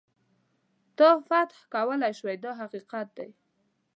تا 0.97 1.09
فتح 1.27 1.57
کولای 1.73 2.11
هم 2.11 2.15
شي 2.19 2.35
دا 2.43 2.51
حقیقت 2.61 3.07
دی. 3.17 3.29